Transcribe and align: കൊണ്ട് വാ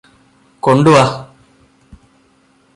കൊണ്ട് 0.63 0.89
വാ 0.89 1.03